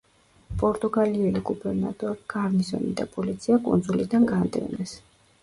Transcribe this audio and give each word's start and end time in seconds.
პორტუგალიელი 0.61 1.41
გუბერნატორი, 1.49 2.23
გარნიზონი 2.35 2.91
და 3.03 3.07
პოლიცია 3.13 3.61
კუნძულიდან 3.69 4.27
განდევნეს. 4.35 4.99